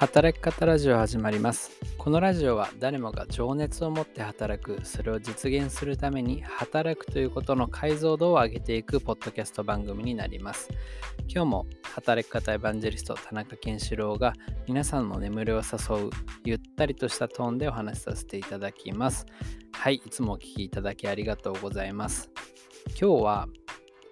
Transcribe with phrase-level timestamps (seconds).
[0.00, 1.72] 働き方ラジオ始まります。
[1.98, 10.70] このラジオは誰もが情熱を持って働くそれを実現するために働くということの解像度を上げていくポッドキャスト番組になります。
[11.28, 14.32] 今日も働き方エヴァンジェリスト田中健志郎が
[14.66, 16.10] 皆さんの眠りを誘う
[16.46, 19.26] ゆったりとしたトーンでお話しさせていただきます。
[19.72, 22.30] はいいつもお聴きいただきありがとうございます。
[22.98, 23.48] 今日は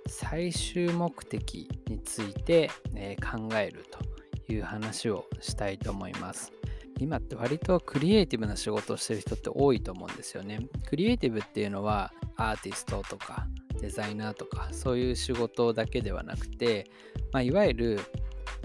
[0.07, 3.98] 最終目的について、え、考えると。
[4.53, 6.53] いう話をしたいと思います。
[7.01, 10.69] 今って割とクリエイティブな仕事をしてる人って多いと思うんですよね。
[10.89, 13.47] クリエイティブっていうのはアーティストとか
[13.81, 16.91] デザイナーとかそういう仕事だけではなくて、
[17.33, 18.01] まあ、いわゆる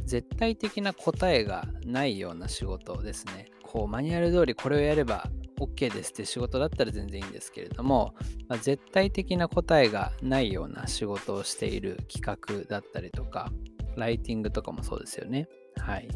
[0.06, 3.50] 絶対的な答えがないような仕事ですね。
[3.64, 5.28] こうマニュアル通りこれをやれば
[5.60, 8.16] OK ですって仕事だったら全然いいんですけれども、
[8.48, 13.52] まあ、絶対的な答えがないような仕事をしている企画だったりとか
[13.96, 15.48] ライティングとかもそうですよね。
[15.78, 16.08] はい。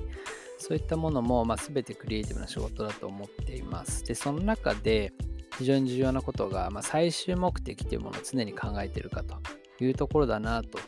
[0.57, 4.03] そういったものも、まあ、全てクリエイティブな仕事だと思っています。
[4.03, 5.13] で、その中で
[5.57, 9.35] 非常に重要なことが、まあ、最終目的というものを常に考えているかと
[9.83, 10.79] いうところだなと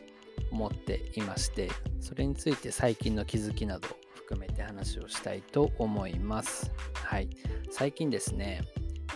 [0.52, 6.72] 思っていまして、それについて最近の気づきなど含めて話をしたいと思います。
[6.94, 7.30] はい。
[7.72, 8.62] 最近ですね、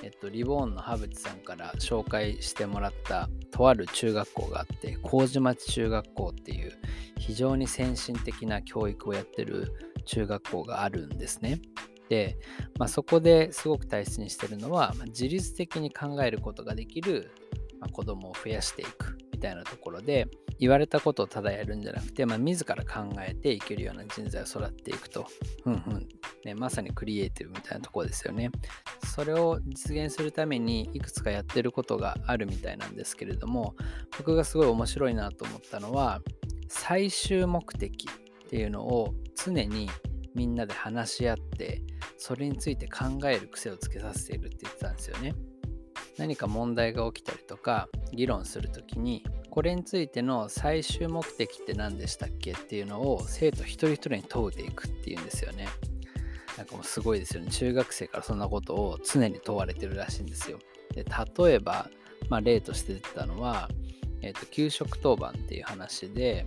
[0.01, 6.73] えっと、リボーンの羽淵さんから紹介してもらったとある中学校があって麹町中学校っていう
[7.25, 9.71] 非常に先進的な教育をやってる
[10.05, 11.61] 中学校があるんですね。
[12.09, 12.37] で、
[12.77, 17.31] まあ、そこですごく大切にしてるのは、まあ、自律的に考えることができる、
[17.79, 20.27] まあ、子供を増やしていくみたいなところで
[20.59, 25.25] 言われたことをただやるんじゃなくて、まあ、自ら考えていけるような人材を育っていくと、
[25.65, 26.07] うんうん
[26.43, 28.51] ね、まさにクリエイティブみたいなところですよね。
[29.15, 33.75] それを実現するためにいくつかやってることがあるみたいなんですけれども
[34.17, 36.21] 僕がすごい面白いなと思ったのは
[36.75, 38.07] 最終目的
[38.45, 39.89] っていうのを常に
[40.33, 41.81] みんなで話し合って
[42.17, 45.35] それについて考える癖をつけさせているって言ってたんですよね。
[46.17, 55.67] 何か問題が起きたりとか議論する時にこれについての最終目的って何でしたっけっていうのを生徒一人一人に問うていくっていうんですよね。
[56.57, 57.51] なんかもうすごいですよね。
[57.51, 60.59] 中学生からそんなことを常に問われてるらしいんですよ。
[60.93, 61.89] で例えば、
[62.29, 63.69] まあ、例として出てたのは、
[64.21, 66.45] えーと、給食当番っていう話で、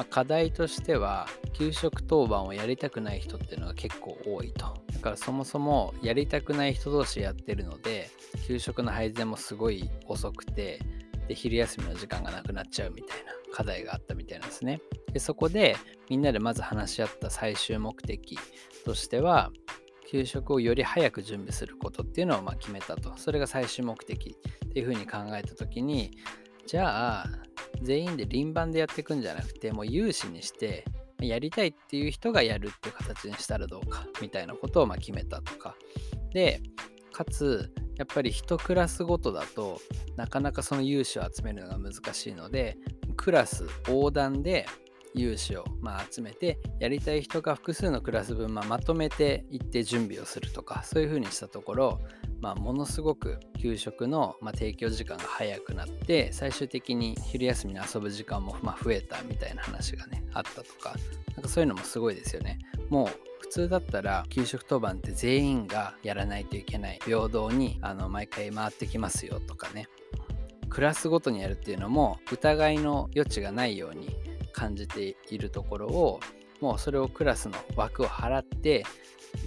[0.00, 4.64] まあ、課題としては給食当番をやりたくない人っていうのが結構多いと。
[4.94, 8.08] だからそもそもやりたくない人同士やってるので
[8.46, 10.80] 給食の配膳もすごい遅くて
[11.28, 14.80] で昼休みの時間がなくなっちゃうみたいな課題があったみたいなんですね。
[15.12, 15.76] でそこで
[16.08, 18.38] みんなでまず話し合った最終目的
[18.86, 19.50] としては
[20.10, 24.34] 給食をより早く準備することっていうのをま決めたとそれが最終目的
[24.64, 26.12] っていうふうに考えた時に
[26.66, 27.26] じゃあ
[27.82, 30.84] 全員で輪番でやっていくんじゃなくてもう有志にして
[31.20, 35.74] やりたいっていう人がやるっていう形にしたらどうかみたいなことをま決めたとか。
[36.32, 36.60] で
[37.12, 39.80] かつやっぱり1クラスごとだと
[40.16, 42.78] なかなかその有志を集めるのが難しいので
[43.16, 44.64] クラス横断で
[45.14, 52.00] 有志をま集めてやりたい人が複数のクラス分ままとめていって準備をするとかそういうふうにしたところ、
[52.40, 60.94] まあ、ものすごく給食のま提供時間が早くなって最終的に昼休みに遊ぶ時間もま増えたみたいな話がねあったとか
[61.34, 62.58] なんかそういうのもすごいですよね。
[62.88, 63.08] もう
[63.40, 69.88] 普通だったら給食当番って全員がやらないといけない平等にあの毎回回ってきますよとかね
[70.68, 74.16] クラスごとにやるっていうのも疑いの余地がないように
[74.52, 76.20] 感じているところを
[76.60, 78.84] もうそれをクラスの枠を払って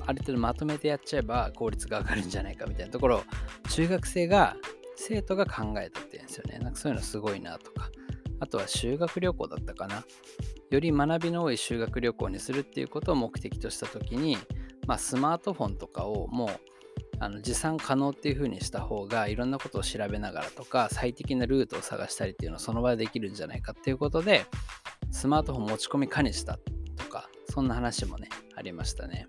[0.05, 3.23] ある程度まとめてやっちゃえば効率が上がるんじゃないかみたいなところを
[3.69, 4.55] 中学生が
[4.95, 6.59] 生徒が考えたっていうんですよね。
[6.59, 7.89] なんかそういうのすごいなとか。
[8.39, 10.03] あとは修学旅行だったかな。
[10.69, 14.37] より学びの多い修学旅行にするっていうことを目的とした時に、
[14.85, 16.49] まあ、スマートフォンとかをもう
[17.19, 24.45] あの持参可能っていう風にした方がいろんなことを調べながらとか最適なルートを探したりっていうのをその場でできるんじゃないかっていうことで
[25.11, 26.57] スマートフォン持ち込み可にした
[26.97, 29.27] とか、そんな話もね、ありましたね。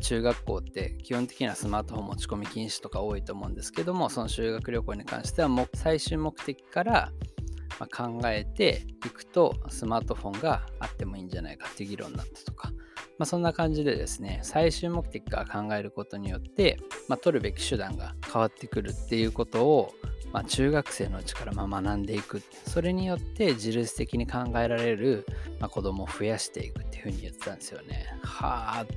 [0.00, 7.12] 中学校って基本的にはスマートフォン持ち込み禁止とか多いと思うんですけども、その修学旅行に関してはも最終目的から
[7.90, 12.70] 考えていくとスマートフォンがあってもいいんじゃないかっていう議論になったとか、
[13.18, 16.78] まあ、そんな感じでですね最終目的から考えることによって、
[17.08, 19.92] まあ、取るべき手段が変わってくるっていうことを
[20.32, 25.26] まあ、中学生のうちから学んでいくそれによって自律的に考えられる、
[25.60, 28.06] まあ、子供を増やしていくっていうふうに言ってたんですよね。
[28.22, 28.96] はあって。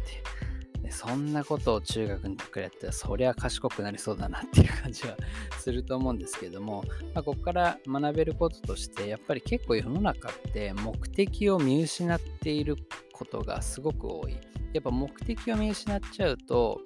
[0.86, 5.18] でそんなことを中学の時からやったらそりゃ賢くなりそうだなっていう感じは
[5.60, 6.84] すると思うんですけども、
[7.16, 12.78] まあ、ここから学べることとしてやっぱり結構世の中って目的を見失っている
[13.14, 14.34] ことがすごく多い。
[14.74, 16.82] やっぱ目的を見失っちゃうと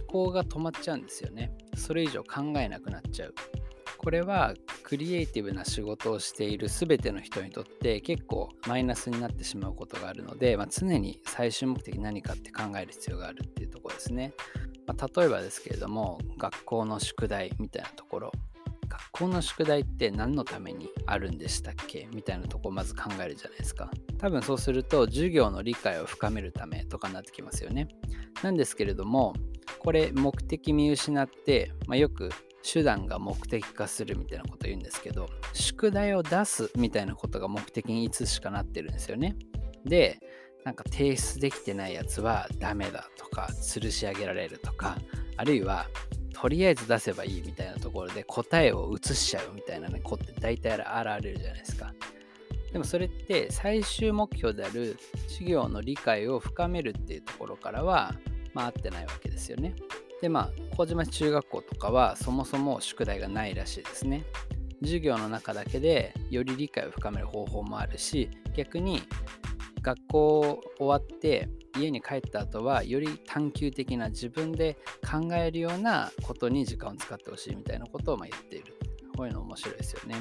[0.00, 1.50] 思考が止まっちゃうんですよね。
[1.74, 3.34] それ以上考えなくなっちゃう。
[4.02, 14.34] これはクリエイティブな仕事をしている全ての人にとって結構マイナスになってしまうことがあるので、まあ、常に最終目的何かって考える必要があるっていうところですね。
[14.86, 18.32] まあ、例えばですけれども学校の宿題みたいなところ
[18.88, 22.08] 学校の宿題って何のためにあるんでしたっけ？
[22.12, 23.90] みたいなとこをまず考えるじゃないですか。
[24.18, 27.88] 多分そうすると授業の理解を深めるためとかになってきますよね。
[28.42, 29.32] なんですけれども
[29.78, 32.30] これ目的見失って、まあ、よく
[32.62, 39.36] 手段が目的化するみたいなこと言うんですけど宿題を出すみたいなことが目的にいつしかなってるんですよね。
[39.84, 40.20] で
[40.64, 44.96] なんか提出できてないやつはダメだとか吊るし上げられるとか
[45.36, 45.88] あるいは
[46.34, 51.92] とりあえず出せばいいみたいなところで答えを移しちゃうみたいなね子って大体現れるじゃないですか。
[52.72, 54.96] でもそれって最終目標である
[55.28, 58.14] 授業の理解を深めるっていうところからは
[58.54, 59.74] まあ合ってないわけですよね。
[60.22, 64.24] でまあ麹町中学校とかはそもそも宿題がないらしいですね。
[64.80, 69.02] 授業の中だけでより理解を深める方法もあるし逆に
[69.80, 71.48] 学校終わって
[71.78, 74.76] 家に帰った後はより探究的な自分で
[75.08, 78.76] 考えるようなことに時間を使ってほしいみたいなことをま言っている。
[79.12, 80.16] こういうの面白いですよね。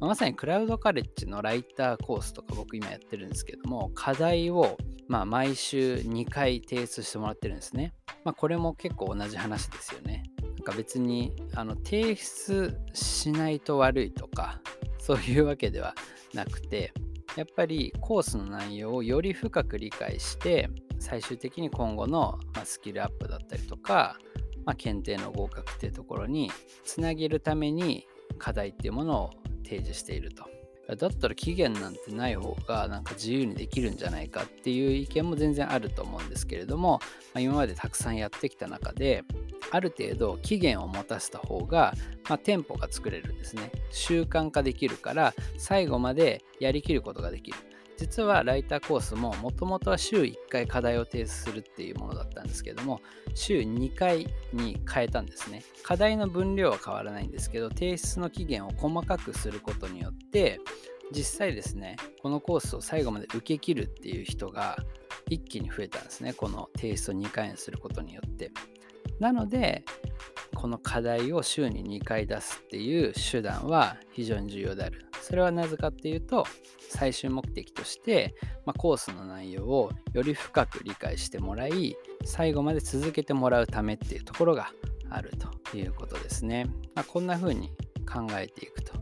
[0.00, 4.76] まさにクラウドカレッジのライターコースとか僕今やってるんですけども課題を
[5.08, 7.94] ま毎週2回提出してもらってるんですね。
[8.24, 10.24] まあ、これも結構同じ話ですよね。
[10.42, 14.60] なんか別にあの提出しないと悪いとか
[14.98, 15.94] そういうわけでは
[16.34, 16.92] なくて
[17.36, 20.68] やっぱりコースの内容をより深く理解して
[20.98, 24.16] 最終的に今後の、スキルアップだったりとか、
[24.64, 26.50] まあ、検定の合格っていうところに
[26.84, 28.06] つなげるために
[28.38, 29.30] 課題っていうものを
[29.64, 30.44] 提示していると。
[30.94, 37.00] だったら期限なんてない方がなんか自由にできるんじゃないかっていう意見も全然あると思うんですけれども、
[37.34, 39.24] まあ、今までたくさんやってきた中で
[39.72, 41.92] ある程度期限を持たせた方が、
[42.28, 47.56] まあ、テンポが作れるんですね習慣化できるから最後までやりきることができる
[47.98, 53.00] 実はライターコースももともとは週1回課題を提出するっていうものだったんですけども
[53.34, 55.62] 週2回に変えたんですね。
[55.82, 60.60] 課題の分量は変わらないんですけど提出の期限を細かくすることによって
[61.12, 64.76] 実際ですねこのコースを最後まで受け切るっていう人が
[65.28, 66.32] 一気に増えたんですね。
[66.34, 68.50] この提出を2回にすることによって。
[69.18, 69.82] なので
[70.54, 75.05] この課題を週に2回出すっていう手段は非常に重要である。
[75.26, 76.46] それはなぜかっていうと
[76.88, 84.70] 最終目的として、まあ、コースの内容をより深く理解してもらい最後まで続けてもらうためっていうところが
[85.10, 86.66] あるということですね。
[86.94, 87.70] まあ、こんな風に
[88.08, 88.92] 考えていくと。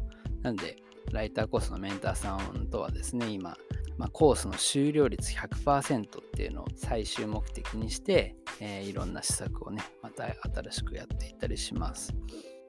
[0.41, 0.77] なんで
[1.13, 3.55] ライターコースのメンターさんとはですね今
[3.99, 12.13] まあ、コースの終了率100%っていうのを最終目的にして、えー、いろんな施策をね、また新しくやっていったりします。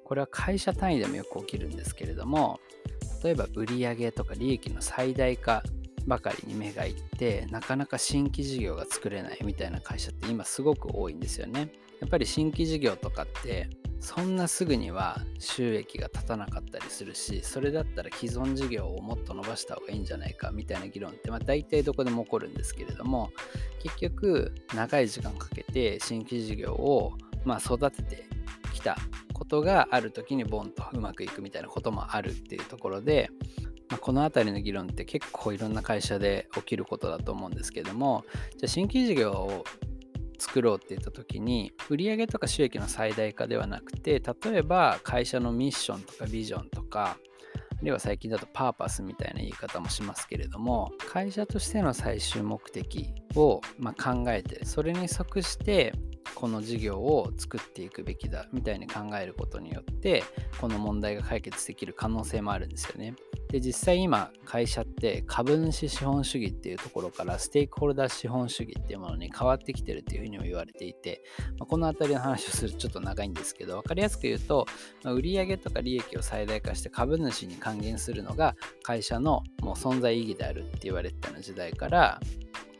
[0.05, 2.61] これは会社単位でもよく起きるんですけれども、
[3.23, 5.63] 例えば売上とか利益の最大化
[6.05, 11.71] ばかりに目がいって、なかなか新規事業が作れないみたいな会社って今すごく多いんですよね。
[11.99, 13.69] やっぱり新規事業とかって
[13.99, 23.31] そんなすぐには収益が立たなかったりするしそれだったら既存事業をもっと伸ばした方がいいんじゃないかみたいな議論って、まあ、大体どこでも起こるんですけれども
[23.81, 27.13] 結局長い時間かけて新規事業を
[27.45, 28.25] まあ育てて
[28.73, 28.97] きた
[29.35, 33.29] ことがある時にボンとうまくいくみたいなこともあるっていうところで、
[33.89, 39.65] まあ、この辺りの議論って結構いろんな会社で起きることだと思うんですけどもじゃあ新規事業を
[40.39, 47.17] 作ろうって言った時に売上とか収益の最大化ではなくて例えば会社のミッションとかビジョンとか
[47.77, 55.93] あるいは最近だとパーパスみたいな言い方もしますけれども会社としての最終目的をま考えてそれに即して
[56.45, 60.23] この事業を作っていくべきだみたいに考えることによって
[60.61, 63.15] この問題が解決できる可能性もあるんですよね。
[63.49, 71.23] で実際今会社って株主資本主義っていうところからステークホルダー資本主義っていうものに変わってきてるっていうふうにも言われていて、
[71.57, 74.67] まあ、この辺りの話をするとちょっと長いんですけど分かりやすく言うと、
[75.03, 82.19] まあ、売上とか利益を最大化して株主に還元するのが会社のもう存在意義であるって言われてたの時代から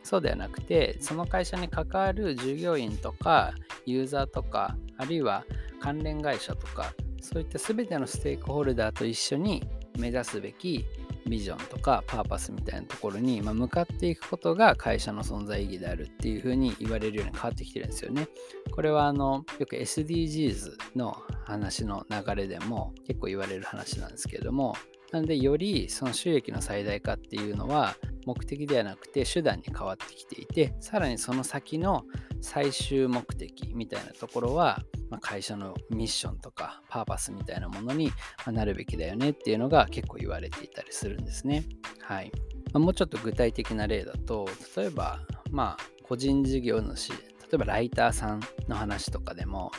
[0.06, 3.52] そうではなくてその会社に関わる従業員とか
[3.86, 5.44] ユーザーとかあるいは
[5.80, 10.86] 関連会社とかそういった全てのステークホルダーと一緒に目指すべき
[11.26, 18.28] ビジョンとかパーパスみたいなところに、向かっていくことが会社の存在意義であるっていうふうに言われるように変わってきてるんですよね。
[18.70, 24.76] これはあのよく SDGs の話の流れでも結構言われる話なんですけれども
[25.12, 27.94] なので、よりその収益の最大化っていうのは、
[28.26, 32.04] 目的ではなくて手段に変わってきていて、さらにその先の
[32.40, 38.10] 最終目的みたいなところは、まあ、会社のミッションとかパーパスみたいなものに
[38.46, 41.64] なるべきだよねっていうのが結構言われていたりするんですね。
[42.02, 42.32] はい。
[42.72, 45.20] まあ、もうちょっと具体的な例だと、例えば、
[45.50, 47.16] まあ、個人事業主、例
[47.54, 49.70] えばライターさんの話とかでも、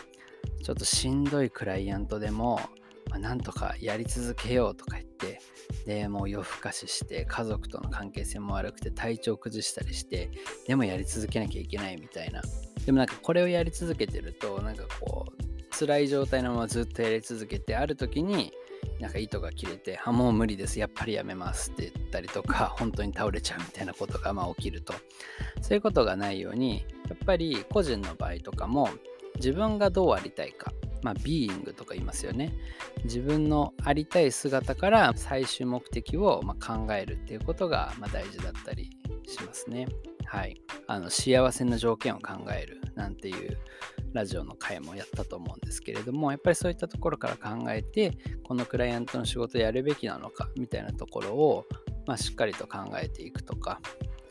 [0.64, 2.62] ちょっとしんどいクライアントでも、
[3.10, 5.40] まあ、なんとかやり続けようとか言って、
[5.86, 10.30] でもう夜更かしして家族との関係性も悪くて体調崩したりして
[10.68, 12.42] でもやり続けなきゃいけないみたいな
[12.86, 18.52] でもなんかこれをやり続けてるとなんかこう辛い状態のままずっとやり続けてある時に
[19.00, 24.94] なんか糸が切れて、あ、もう無理です、やっぱりやめますって言ったりとか、 本当に倒れちゃうみたいなことがまあ起きると。
[25.62, 28.90] そういうことがないように、やっぱり個人の場合とかも、
[29.36, 30.74] 自分がどうありたいか、
[31.08, 32.54] まあ、ビーイングとか言いますよね。
[33.06, 38.90] 自分のありたい姿から最終目的をま考えるっていうことがま大事だったり
[39.26, 39.88] しますね。
[40.26, 40.62] はい。
[40.86, 43.58] あの、幸せの条件を考えるなんていう
[44.12, 48.12] ラジオの回もやったと思うんですけれども、やっぱりそういったところから考えて、
[48.44, 51.66] このクライアントの仕事やるべきなのかみたいなところを、
[52.06, 53.80] まあ、しっかりと考えていくとか、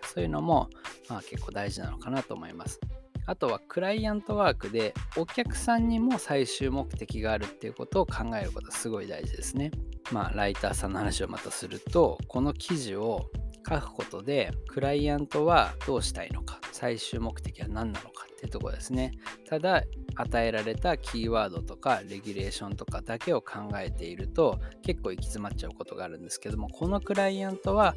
[0.02, 0.68] そういうのも、
[1.08, 2.78] まあ、結構大事なのかなと思います。
[3.26, 9.70] あとはクライアントワークでお客さんにも最終目的があるっていうことを考えることすごい大事ですね。
[10.12, 13.26] まあライターさんの話をまたするとこの記事を
[13.68, 19.12] 書くことでクライアントはどうしたいのか最終目的は何なのかっていうところですね。
[19.48, 19.82] ただ
[20.14, 27.94] 与えられたキーワードとかレギュレーションとかだけを考えていると結構行き詰まっちゃうことがあるんですけどもこのクライアントは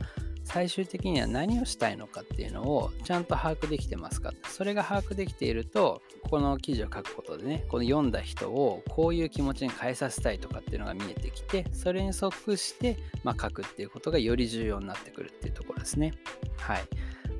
[0.52, 4.34] 最終的には何をしたいのかっていうのをちゃんと把握できてますか？
[4.50, 16.14] それが把握できているとこの記事を書くことでねこの読んだ人をこういう気持ちに変えさせたいとかっていうのが見えてきてそれに即して、まあ、書くっていうことがより重要になってくるっていうところですね。
[16.58, 16.84] はい、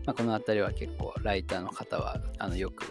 [0.06, 2.86] まあ、この辺りは結構ライターの方はあのよく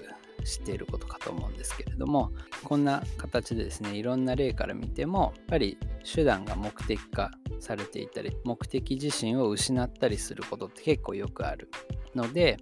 [0.45, 2.33] 知っていることかと思うんですけれども
[2.65, 11.71] こんな形でですねいろんな例から見てもやっぱり手段が目的化されていたり目的自身を失ったりすることって結構よくある。
[12.15, 12.57] ので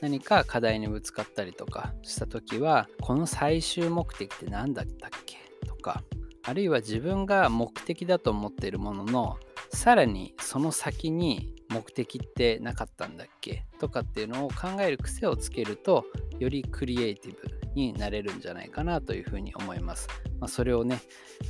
[0.00, 5.36] 何か課題にぶつかったりとかした時はこの最終目的って何だったっけ？
[5.66, 6.02] とか
[6.42, 9.38] あるいは自分が目的だと思っているものの
[9.72, 13.66] さらにその先に目的ってなかったんだっけ？
[13.78, 16.04] とかっていうのを考える癖をつけると
[16.38, 20.08] よりクリエイティブになれるんじゃないかなというふうに思います。
[20.38, 21.00] まあ、それをね、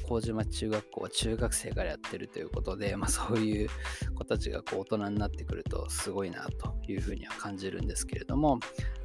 [0.09, 3.69] 麹町中学校は中学生からやってるということで、まあ、そういう
[4.15, 8.59] 子たちがこう大人になってくるとすごいなというふうには感じるんですけれども、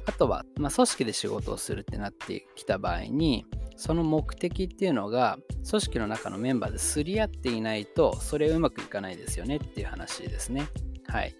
[0.06, 3.44] あとは、まあ、組織で仕事をするってなってきた場合に、
[3.76, 10.66] その目的っていうのが組織の中のメンバーですり合っていないとそれうまくいかないですよねっていう話ですね。
[11.08, 11.34] はい。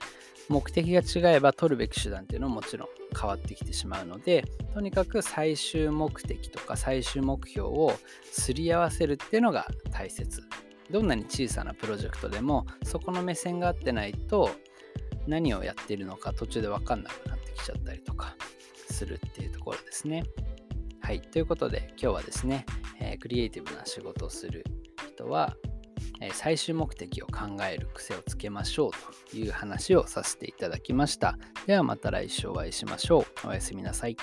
[0.48, 2.88] 目的が違えば取るべき手段っていうのももちろん
[3.18, 7.92] 変わってきてしまうのでとにかく最終目的とか最終目標を
[8.30, 10.42] すり合わせるっていうのが大切。
[10.90, 14.50] どんなに小さなプロジェクトでもそこの目線が合ってないと
[15.26, 18.36] 何をやっているのか途中で分かんなくなってきちゃったりとか
[18.88, 20.22] するっていうところですね。
[21.00, 22.66] はいということで今日はですね、
[23.00, 24.64] えー、クリエイティブな仕事をする
[25.08, 25.56] 人は
[26.32, 28.90] 最終目的を考える癖をつけましょう
[29.30, 31.38] という話をさせていただきました。
[31.66, 33.48] ではまた来週お会いしましょう。
[33.48, 34.16] おやすみなさい。